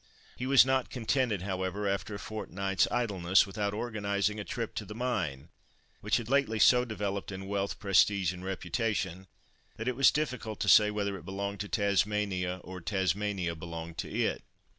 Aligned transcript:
He 0.35 0.47
was 0.47 0.65
not 0.65 0.89
contented, 0.89 1.43
however, 1.43 1.87
after 1.87 2.15
a 2.15 2.19
fortnight's 2.19 2.87
"idlesse," 2.89 3.45
without 3.45 3.71
organising 3.71 4.39
a 4.39 4.43
trip 4.43 4.73
to 4.73 4.83
The 4.85 4.95
Mine, 4.95 5.49
which 5.99 6.17
had 6.17 6.27
lately 6.27 6.57
so 6.57 6.83
developed 6.85 7.31
in 7.31 7.45
wealth, 7.47 7.77
prestige, 7.77 8.33
and 8.33 8.43
reputation, 8.43 9.27
that 9.77 9.87
it 9.87 9.95
was 9.95 10.09
difficult 10.09 10.59
to 10.61 10.67
say 10.69 10.89
whether 10.89 11.19
it 11.19 11.25
belonged 11.25 11.59
to 11.59 11.67
Tasmania 11.69 12.61
or 12.63 12.81
Tasmania 12.81 13.53
belonged 13.53 13.99
to 13.99 14.09
it. 14.09 14.41